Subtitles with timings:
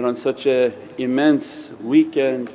[0.00, 2.50] that on such a immense weekend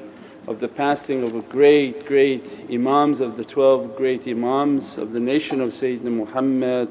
[0.47, 5.19] of the passing of a great, great Imams of the 12 great Imams of the
[5.19, 6.89] nation of Sayyidina Muhammad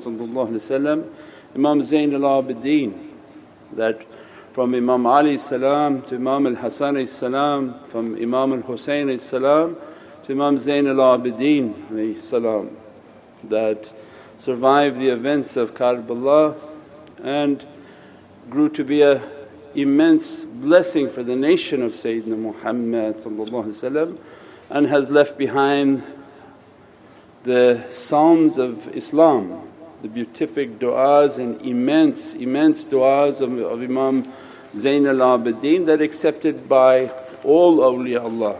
[1.57, 3.11] Imam Zain al-Abidin
[3.73, 4.07] that
[4.53, 9.77] from Imam Ali salam to Imam al-Hasan salam, from Imam al-Husayn salam
[10.23, 12.77] to Imam Zain al-Abidin salam
[13.43, 13.93] that
[14.37, 16.55] survived the events of Karbala
[17.25, 17.67] and
[18.49, 19.21] grew to be a
[19.75, 23.25] immense blessing for the nation of Sayyidina Muhammad
[24.71, 26.03] and has left behind
[27.45, 29.69] the Psalms of Islam,
[30.03, 34.33] the beatific du'as and immense, immense du'as of, of Imam
[34.77, 37.09] Zain al Abidin that accepted by
[37.45, 38.59] all awliyaullah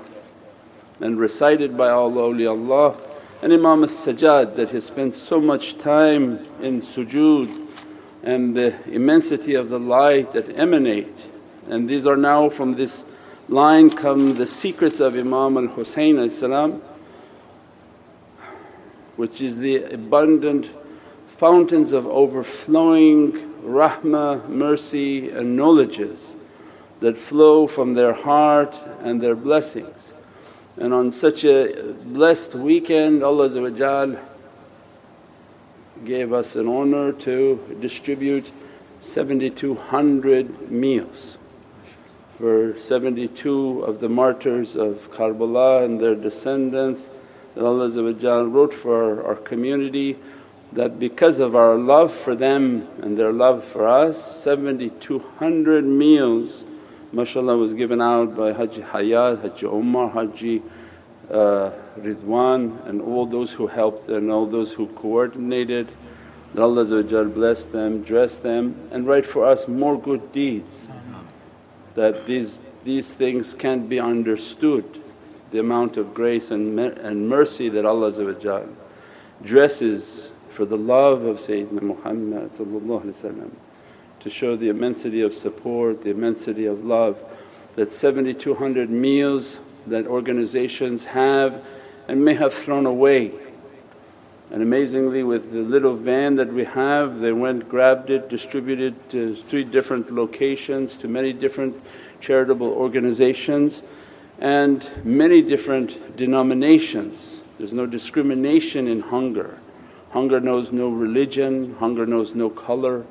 [1.01, 2.97] and recited by all awliyaullah.
[3.43, 7.64] And Imam as-Sajjad that has spent so much time in sujood
[8.25, 11.29] and the immensity of the light that emanate.
[11.69, 13.05] And these are now from this
[13.49, 16.81] line come the secrets of Imam al Husayn
[19.17, 20.71] which is the abundant
[21.27, 26.37] fountains of overflowing rahmah, mercy and knowledges
[27.01, 30.15] that flow from their heart and their blessings.
[30.79, 33.49] And on such a blessed weekend Allah
[36.05, 38.51] gave us an honour to distribute
[39.01, 41.39] 7200 meals
[42.39, 47.09] for 72 of the martyrs of Karbala and their descendants.
[47.55, 50.19] That Allah wrote for our, community
[50.73, 56.65] that because of our love for them and their love for us 7200 meals
[57.13, 60.63] mashallah was given out by Haji Hayat, Haji Umar, Haji
[61.31, 65.89] uh, Ridwan and all those who helped and all those who coordinated.
[66.55, 70.89] That Allah bless them, dress them and write for us more good deeds.
[71.95, 74.85] That these, these things can't be understood,
[75.51, 78.67] the amount of grace and, and mercy that Allah
[79.43, 82.53] dresses for the love of Sayyidina Muhammad
[84.21, 87.21] to show the immensity of support, the immensity of love
[87.77, 91.63] that 7,200 meals that organizations have
[92.09, 93.33] and may have thrown away.
[94.51, 99.35] And amazingly with the little van that we have they went grabbed it, distributed to
[99.35, 101.81] three different locations to many different
[102.21, 103.83] charitable organizations
[104.39, 107.41] and many different denominations.
[107.59, 109.59] There's no discrimination in hunger.
[110.11, 113.05] Hunger knows no religion, hunger knows no colour,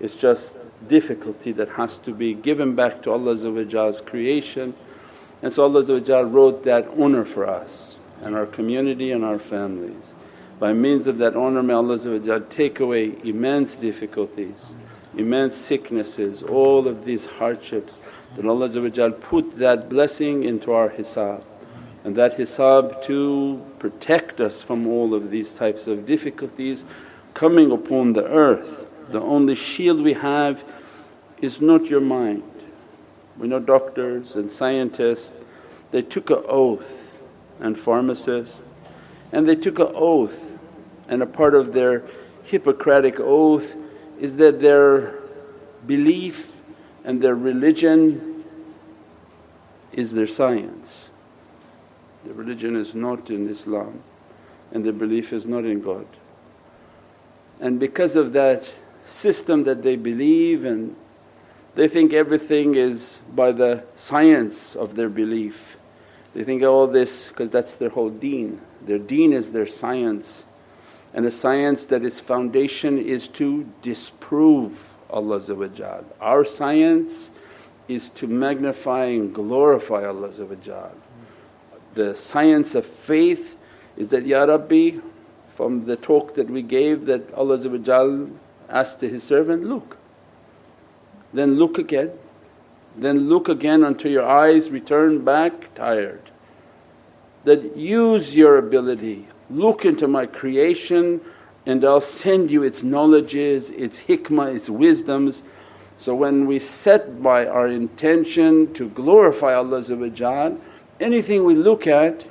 [0.00, 0.56] it's just
[0.88, 4.74] difficulty that has to be given back to Allah's creation
[5.42, 10.14] and so Allah wrote that honour for us and our community and our families.
[10.58, 14.56] By means of that honour may Allah take away immense difficulties,
[15.16, 17.98] immense sicknesses, all of these hardships
[18.36, 21.42] that Allah put that blessing into our hisab
[22.04, 26.84] and that hisab to protect us from all of these types of difficulties
[27.34, 28.86] coming upon the earth.
[29.10, 30.64] The only shield we have
[31.40, 32.42] is not your mind,
[33.38, 35.34] we know doctors and scientists,
[35.90, 36.99] they took an oath
[37.60, 38.62] and pharmacists
[39.32, 40.58] and they took an oath
[41.08, 42.04] and a part of their
[42.44, 43.76] Hippocratic oath
[44.18, 45.14] is that their
[45.86, 46.56] belief
[47.04, 48.44] and their religion
[49.92, 51.10] is their science.
[52.24, 54.02] Their religion is not in Islam
[54.72, 56.06] and their belief is not in God.
[57.60, 58.68] And because of that
[59.04, 60.96] system that they believe and
[61.74, 65.76] they think everything is by the science of their belief.
[66.34, 68.60] They think all this because that's their whole deen.
[68.86, 70.44] Their deen is their science.
[71.12, 75.40] And a science that its foundation is to disprove Allah
[76.20, 77.30] Our science
[77.88, 80.30] is to magnify and glorify Allah
[81.94, 83.58] The science of faith
[83.96, 84.98] is that, Ya Rabbi
[85.60, 87.58] from the talk that we gave that Allah
[88.70, 89.98] asked to His servant, look.
[91.34, 92.12] Then look again,
[93.00, 96.20] then look again until your eyes return back tired.
[97.44, 101.20] That use your ability, look into my creation
[101.66, 105.42] and I'll send you its knowledges, its hikmah, its wisdoms.
[105.96, 110.58] So when we set by our intention to glorify Allah
[111.00, 112.24] anything we look at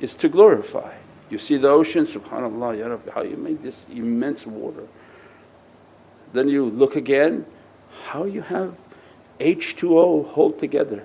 [0.00, 0.94] is to glorify.
[1.30, 4.86] You see the ocean, subhanAllah, Ya Rabbi, how you made this immense water.
[6.32, 7.44] Then you look again,
[8.04, 8.74] how you have
[9.40, 11.04] H2O hold together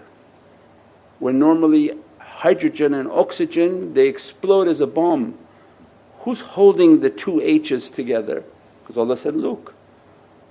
[1.19, 5.37] when normally hydrogen and oxygen they explode as a bomb.
[6.19, 8.43] Who's holding the two H's together?
[8.81, 9.73] Because Allah said, look,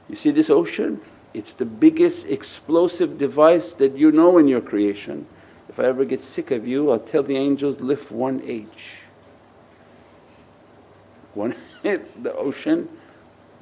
[0.09, 1.01] you see this ocean?
[1.35, 5.27] It's the biggest explosive device that you know in your creation.
[5.69, 8.97] If I ever get sick of you, I'll tell the angels, lift one H.
[11.35, 12.89] One the ocean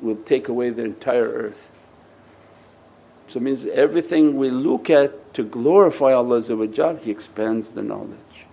[0.00, 1.70] will take away the entire earth.
[3.30, 6.42] So it means everything we look at to glorify Allah
[7.00, 8.46] He expands the knowledge.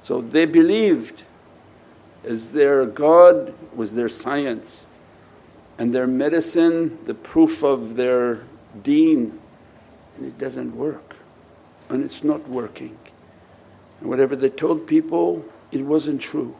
[0.00, 1.24] So they believed
[2.22, 4.86] as their God was their science
[5.76, 8.44] and their medicine the proof of their
[8.84, 9.40] deen
[10.16, 11.16] and it doesn't work
[11.88, 12.96] and it's not working.
[13.98, 16.54] And whatever they told people it wasn't true.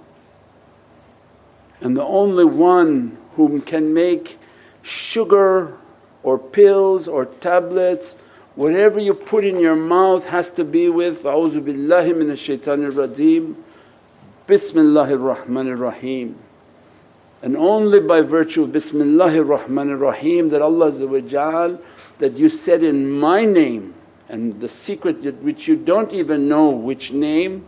[1.80, 4.40] And the only one whom can make
[4.82, 5.78] sugar
[6.22, 8.16] or pills or tablets,
[8.54, 13.54] whatever you put in your mouth has to be with A'udhu billahi minash shaitanir rajeem,
[14.46, 16.36] Bismillahir Rahmanir Rahim.
[17.42, 20.90] And only by virtue of Bismillahir Rahmanir Rahim that Allah
[22.18, 23.94] that you said in my name
[24.28, 27.64] and the secret which you don't even know which name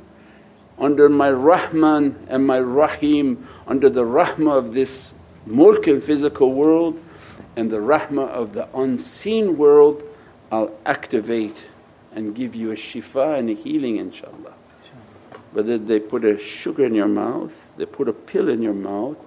[0.78, 5.14] under my Rahman and my Rahim under the rahmah of this
[5.46, 7.00] mulk and physical world
[7.60, 10.02] and the rahmah of the unseen world
[10.50, 11.66] I'll activate
[12.14, 14.54] and give you a shifa and a healing inshaAllah.
[15.52, 19.18] Whether they put a sugar in your mouth, they put a pill in your mouth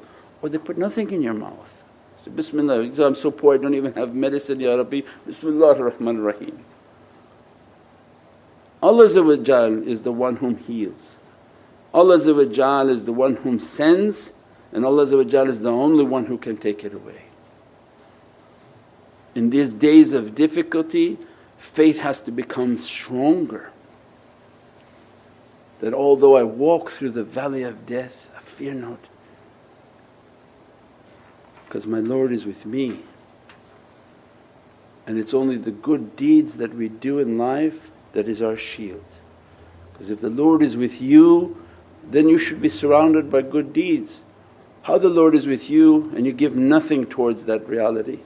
[0.41, 1.83] or they put nothing in your mouth.
[2.25, 6.65] So Bismillah, I'm so poor I don't even have medicine Ya Rabbi, Bismillah ar-Rahman ar-Rahim.
[8.81, 11.17] Allah is the one whom heals.
[11.93, 14.33] Allah is the one whom sends
[14.71, 17.22] and Allah is the only one who can take it away.
[19.35, 21.17] In these days of difficulty
[21.57, 23.71] faith has to become stronger
[25.79, 28.99] that although I walk through the valley of death I fear not
[31.65, 32.99] because my Lord is with me.
[35.07, 39.03] And it's only the good deeds that we do in life that is our shield.
[39.91, 41.57] Because if the Lord is with you
[42.03, 44.21] then you should be surrounded by good deeds.
[44.83, 48.19] How the Lord is with you and you give nothing towards that reality,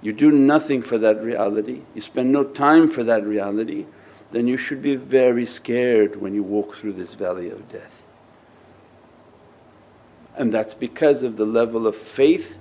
[0.00, 3.86] you do nothing for that reality, you spend no time for that reality,
[4.30, 8.02] then you should be very scared when you walk through this valley of death.
[10.36, 12.58] And that's because of the level of faith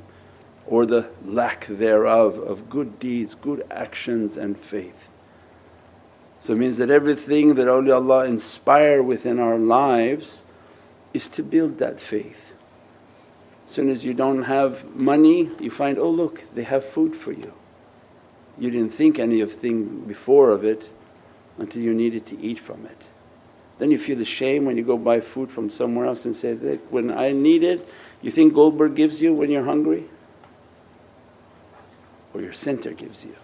[0.66, 5.10] or the lack thereof of good deeds, good actions and faith.
[6.40, 10.44] So it means that everything that awliyaullah inspire within our lives
[11.14, 12.54] is to build that faith.
[13.68, 17.34] As soon as you don't have money you find, oh look they have food for
[17.34, 17.54] you.
[18.58, 20.90] You didn't think any of thing before of it
[21.58, 23.02] until you needed to eat from it.
[23.78, 26.54] Then you feel the shame when you go buy food from somewhere else and say,
[26.54, 27.88] that when I need it,
[28.22, 30.06] you think Goldberg gives you when you're hungry?
[32.34, 33.36] Or your center gives you.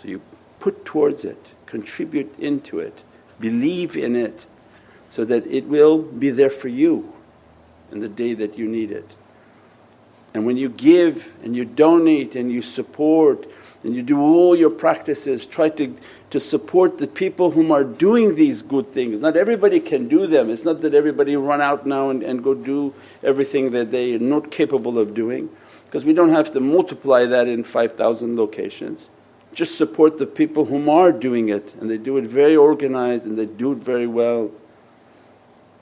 [0.00, 0.20] So you
[0.58, 3.04] put towards it, contribute into it,
[3.38, 4.46] believe in it
[5.10, 7.12] so that it will be there for you
[7.92, 9.08] in the day that you need it.
[10.34, 13.50] And when you give and you donate and you support
[13.82, 15.96] and you do all your practices, try to,
[16.30, 19.20] to support the people whom are doing these good things.
[19.20, 22.54] Not everybody can do them, it's not that everybody run out now and, and go
[22.54, 25.48] do everything that they are not capable of doing
[25.86, 29.08] because we don't have to multiply that in 5,000 locations.
[29.54, 33.38] Just support the people whom are doing it and they do it very organized and
[33.38, 34.50] they do it very well.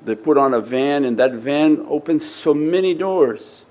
[0.07, 3.65] They put on a van and that van opens so many doors.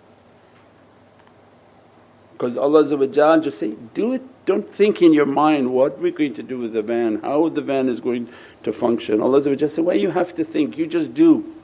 [2.34, 2.84] Because Allah
[3.40, 6.74] just say, do it, don't think in your mind what we're going to do with
[6.74, 8.28] the van, how the van is going
[8.64, 9.22] to function.
[9.22, 11.56] Allah say, why you have to think, you just do.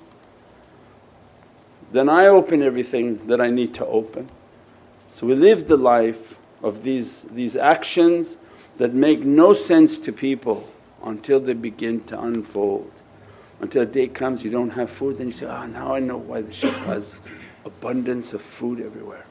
[1.92, 4.30] Then I open everything that I need to open.
[5.12, 8.38] So we live the life of these, these actions
[8.78, 10.72] that make no sense to people
[11.04, 13.01] until they begin to unfold
[13.62, 16.00] until a day comes you don't have food then you say, ah oh, now I
[16.00, 17.22] know why the shaykh has
[17.66, 19.26] abundance of food everywhere.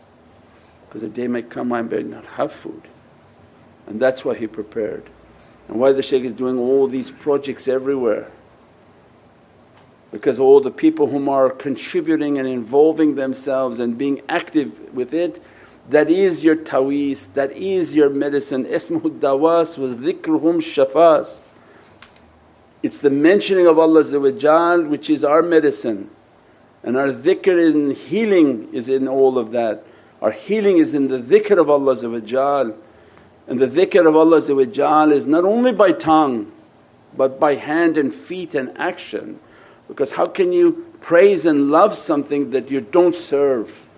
[0.89, 2.83] Because a day might come I may not have food
[3.87, 5.05] and that's why he prepared.
[5.69, 8.31] And why the shaykh is doing all these projects everywhere
[10.11, 15.41] because all the people whom are contributing and involving themselves and being active with it
[15.91, 18.65] that is your tawis, that is your medicine.
[18.65, 21.41] Ismuhu dawas wa dhikruhum shafas.
[22.83, 26.11] It's the mentioning of Allah which is our medicine
[26.83, 29.85] and our dhikr in healing is in all of that.
[30.23, 31.93] Our healing is in the dhikr of Allah
[33.47, 36.53] and the dhikr of Allah is not only by tongue
[37.17, 39.41] but by hand and feet and action
[39.89, 43.90] because how can you praise and love something that you don't serve?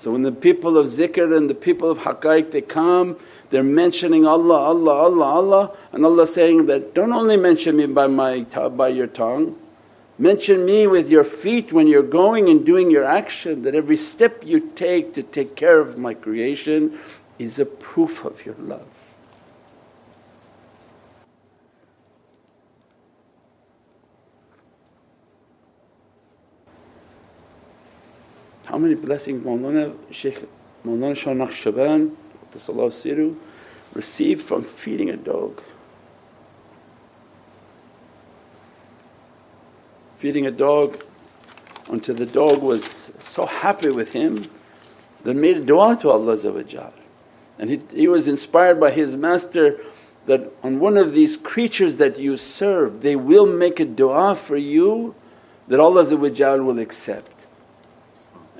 [0.00, 3.18] So when the people of zikr and the people of haqqaiq they come
[3.50, 8.06] they're mentioning Allah, Allah, Allah, Allah and Allah saying that, don't only mention me by,
[8.06, 9.58] my, by your tongue,
[10.18, 14.42] mention me with your feet when you're going and doing your action that every step
[14.44, 16.98] you take to take care of my creation
[17.38, 18.86] is a proof of your love.
[28.80, 30.48] Many blessings Mawlana Shaykh
[30.84, 32.16] Mawlana Shah Naqshband
[32.52, 33.36] Siru
[33.94, 35.62] received from feeding a dog.
[40.16, 41.02] Feeding a dog
[41.90, 44.50] until the dog was so happy with him
[45.24, 46.92] that made a dua to Allah
[47.58, 49.78] and he, he was inspired by his master
[50.26, 54.56] that on one of these creatures that you serve they will make a dua for
[54.56, 55.14] you
[55.68, 57.39] that Allah will accept.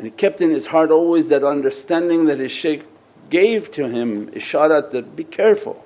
[0.01, 2.85] And he kept in his heart always that understanding that his shaykh
[3.29, 5.85] gave to him isharat that, be careful.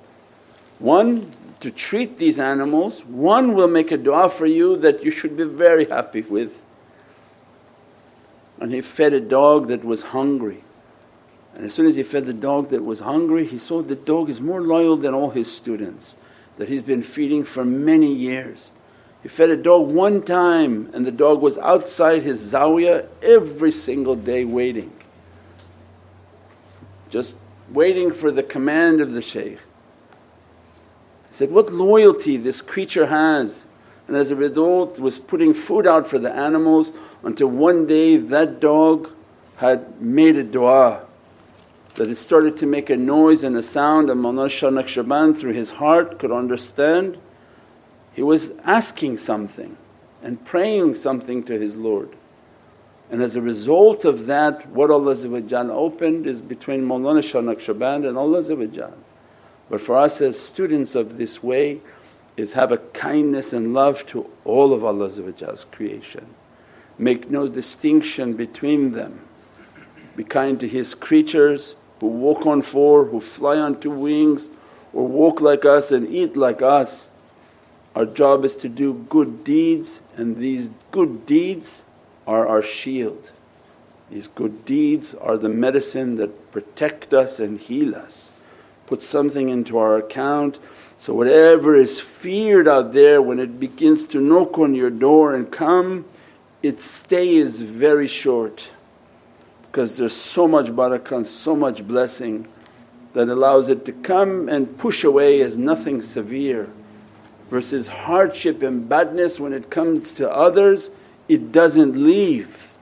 [0.79, 1.29] One,
[1.59, 5.43] to treat these animals, one will make a dua for you that you should be
[5.43, 6.57] very happy with.
[8.61, 10.63] And he fed a dog that was hungry.
[11.53, 14.29] And as soon as he fed the dog that was hungry, he saw the dog
[14.29, 16.15] is more loyal than all his students
[16.57, 18.71] that he's been feeding for many years.
[19.25, 24.15] He fed a dog one time and the dog was outside his zawiyah every single
[24.15, 24.93] day waiting
[27.09, 27.33] just
[27.71, 29.57] waiting for the command of the shaykh.
[31.29, 33.65] He said, What loyalty this creature has
[34.07, 38.59] and as a result was putting food out for the animals until one day that
[38.59, 39.09] dog
[39.55, 41.03] had made a dua
[41.95, 45.53] that it started to make a noise and a sound and Mawlana Shah Naqshband through
[45.53, 47.17] his heart could understand.
[48.15, 49.75] He was asking something
[50.23, 52.15] and praying something to his Lord.
[53.11, 55.15] And as a result of that what Allah
[55.71, 58.93] opened is between Mawlana Shah Naqshband and Allah
[59.69, 61.81] But for us as students of this way
[62.37, 66.25] is have a kindness and love to all of Allah's creation.
[66.97, 69.19] Make no distinction between them.
[70.15, 74.49] Be kind to His creatures who walk on four, who fly on two wings
[74.93, 77.09] or walk like us and eat like us.
[77.95, 81.83] Our job is to do good deeds and these good deeds
[82.27, 83.31] are our shield.
[84.11, 88.31] These good deeds are the medicine that protect us and heal us.
[88.85, 90.59] Put something into our account
[90.97, 95.51] so whatever is feared out there when it begins to knock on your door and
[95.51, 96.05] come,
[96.63, 98.69] its stay is very short
[99.63, 102.47] because there's so much barakah and so much blessing
[103.13, 106.69] that allows it to come and push away as nothing severe
[107.49, 110.91] versus hardship and badness when it comes to others
[111.27, 112.73] it doesn't leave.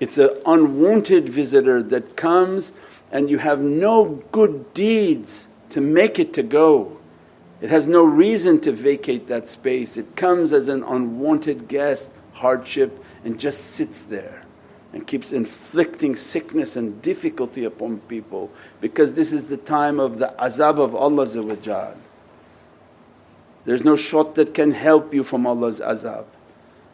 [0.00, 2.72] It's an unwanted visitor that comes
[3.12, 6.96] and you have no good deeds to make it to go.
[7.60, 9.96] It has no reason to vacate that space.
[9.96, 14.44] It comes as an unwanted guest, hardship and just sits there
[14.92, 20.34] and keeps inflicting sickness and difficulty upon people because this is the time of the
[20.38, 21.94] azab of Allah
[23.64, 26.24] There's no shot that can help you from Allah's azab.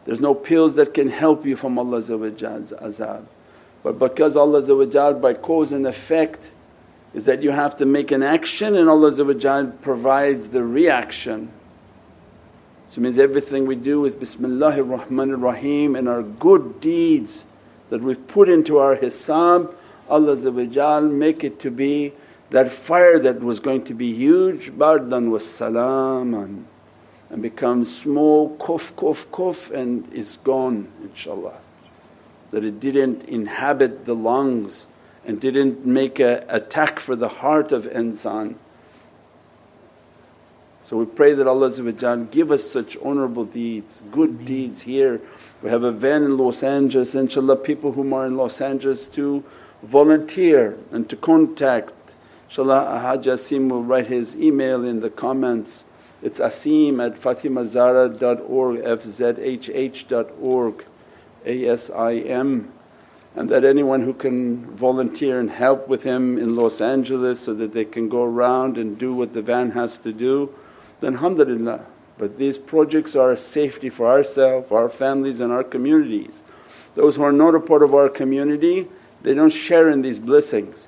[0.05, 3.25] There's no pills that can help you from Allah's azab.
[3.83, 6.51] But because Allah by cause and effect
[7.13, 11.51] is that you have to make an action and Allah provides the reaction.
[12.89, 17.45] So it means everything we do with Bismillahir Rahmanir Rahim and our good deeds
[17.89, 19.73] that we've put into our hisab,
[20.09, 22.13] Allah make it to be
[22.49, 26.67] that fire that was going to be huge, bardan was salaman
[27.29, 31.55] and becomes small, kuf, kuf, kuf and is gone inshaAllah.
[32.51, 34.87] That it didn't inhabit the lungs
[35.25, 38.55] and didn't make a attack for the heart of insan.
[40.83, 45.19] So we pray that Allah give us such honourable deeds, good deeds here.
[45.61, 49.43] We have a van in Los Angeles, inshaAllah people whom are in Los Angeles to
[49.83, 51.91] volunteer and to contact.
[52.49, 55.85] InshaAllah Haj Asim will write his email in the comments
[56.21, 60.85] it's asim at fatimazara.org, fzhh.org,
[61.45, 62.71] A-S-I-M
[63.35, 67.71] and that anyone who can volunteer and help with him in Los Angeles so that
[67.71, 70.51] they can go around and do what the van has to do,
[71.01, 71.85] then alhamdulillah.
[72.17, 76.41] But these projects are a safety for ourselves, our families and our communities.
[76.95, 78.87] Those who are not a part of our community
[79.21, 80.87] they don't share in these blessings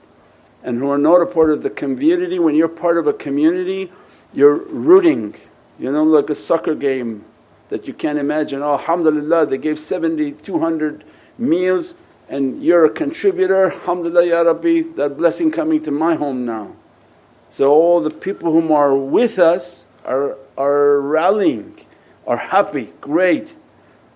[0.63, 3.91] and who are not a part of the community, when you're part of a community
[4.33, 5.35] you're rooting,
[5.79, 7.25] you know like a soccer game
[7.69, 11.03] that you can't imagine, oh alhamdulillah they gave 70, 200
[11.37, 11.95] meals
[12.29, 16.75] and you're a contributor, alhamdulillah ya Rabbi that blessing coming to my home now.
[17.49, 21.85] So all the people whom are with us are, are rallying,
[22.27, 23.55] are happy, great.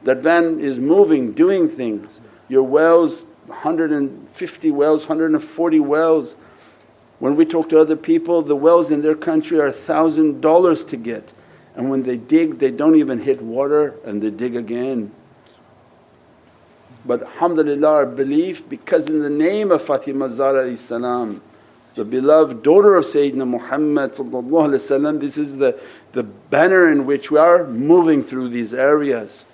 [0.03, 2.21] That van is moving, doing things.
[2.50, 6.35] Your wells 150 wells, 140 wells.
[7.19, 11.31] When we talk to other people the wells in their country are $1,000 to get
[11.75, 15.12] and when they dig they don't even hit water and they dig again.
[17.05, 21.41] But alhamdulillah our belief because in the name of Fatima Zahra salam
[21.95, 24.13] the beloved daughter of Sayyidina Muhammad
[25.21, 25.79] this is the,
[26.13, 29.45] the banner in which we are moving through these areas.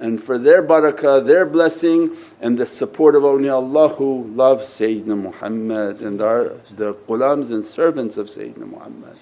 [0.00, 6.00] And for their barakah, their blessing and the support of awliyaullah who love Sayyidina Muhammad
[6.00, 9.18] and are the gulams and servants of Sayyidina Muhammad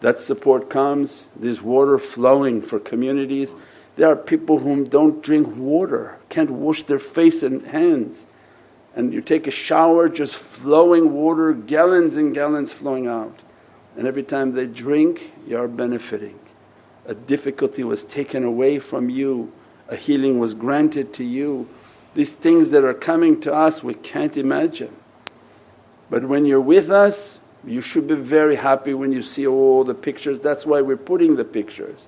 [0.00, 3.54] That support comes, there's water flowing for communities.
[3.96, 8.26] There are people whom don't drink water, can't wash their face and hands
[8.98, 13.38] and you take a shower just flowing water, gallons and gallons flowing out.
[13.96, 16.36] And every time they drink you are benefiting.
[17.08, 19.52] A difficulty was taken away from you,
[19.88, 21.68] a healing was granted to you.
[22.14, 24.94] These things that are coming to us we can't imagine.
[26.08, 29.94] But when you're with us you should be very happy when you see all the
[29.94, 32.06] pictures, that's why we're putting the pictures.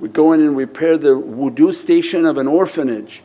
[0.00, 3.22] We go in and repair the wudu station of an orphanage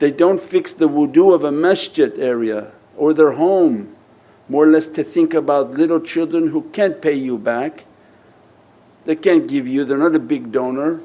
[0.00, 3.94] they don't fix the wudu of a masjid area or their home,
[4.48, 7.84] more or less to think about little children who can't pay you back.
[9.04, 11.00] They can't give you, they're not a big donor.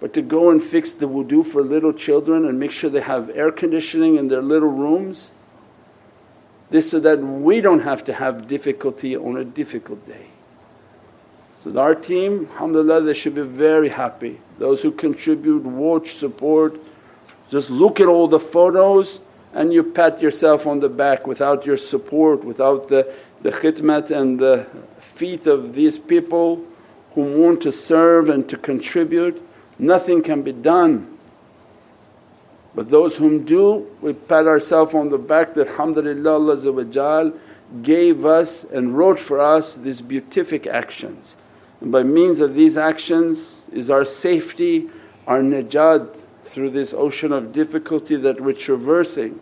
[0.00, 3.30] But to go and fix the wudu for little children and make sure they have
[3.30, 5.30] air conditioning in their little rooms,
[6.70, 10.26] this so that we don't have to have difficulty on a difficult day.
[11.56, 14.40] So our team alhamdulillah they should be very happy.
[14.58, 16.78] Those who contribute, watch, support,
[17.48, 19.20] just look at all the photos
[19.54, 23.10] and you pat yourself on the back without your support, without the,
[23.42, 24.66] the khidmat and the
[24.98, 26.62] feet of these people
[27.14, 29.40] who want to serve and to contribute,
[29.78, 31.16] nothing can be done.
[32.74, 37.32] But those whom do, we pat ourselves on the back that alhamdulillah Allah
[37.82, 41.36] gave us and wrote for us these beatific actions.
[41.80, 44.90] And by means of these actions is our safety,
[45.26, 49.40] our najat through this ocean of difficulty that we're traversing.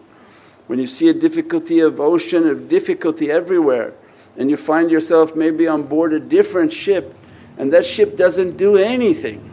[0.66, 3.94] When you see a difficulty of ocean of difficulty everywhere
[4.36, 7.14] and you find yourself maybe on board a different ship
[7.58, 9.48] and that ship doesn't do anything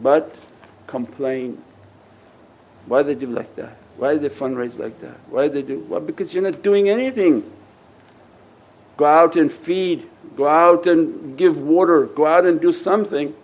[0.00, 0.34] but
[0.86, 1.62] complain.
[2.86, 3.76] Why they do like that?
[3.96, 5.18] Why they fundraise like that?
[5.28, 5.80] Why they do?
[5.80, 7.50] Well because you're not doing anything.
[8.96, 13.34] Go out and feed, go out and give water, go out and do something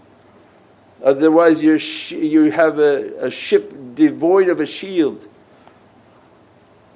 [1.04, 1.74] otherwise you
[2.16, 5.28] you have a, a ship devoid of a shield.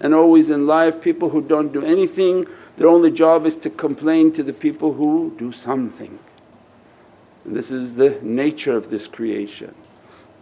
[0.01, 2.47] And always in life people who don't do anything
[2.79, 6.17] their only job is to complain to the people who do something.
[7.45, 9.75] And this is the nature of this creation.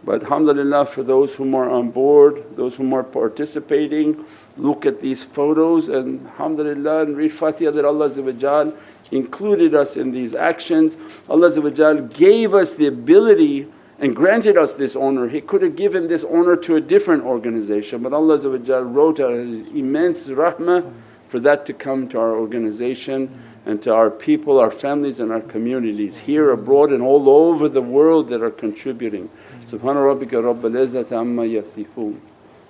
[0.03, 4.23] But alhamdulillah for those whom are on board, those whom are participating,
[4.55, 8.73] look at these photos and alhamdulillah and read Fatiha that Allah
[9.09, 10.95] included us in these actions.
[11.27, 13.67] Allah gave us the ability
[13.99, 15.27] and granted us this honour.
[15.27, 18.37] He could have given this honour to a different organization but Allah
[18.83, 20.93] wrote out His immense rahmah
[21.27, 23.29] for that to come to our organization
[23.65, 27.81] and to our people, our families and our communities here, abroad and all over the
[27.81, 29.29] world that are contributing.
[29.69, 32.15] Subhana rabbika rabbil izzati amma yasifoon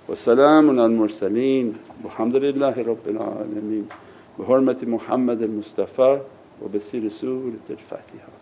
[0.08, 3.88] wa salaamun al mursaleen walhamdulillahi rabbil alameen
[4.36, 6.20] bi hurmati Muhammad al-Mustafa
[6.60, 8.37] wa bi siri Surat al-Fatiha.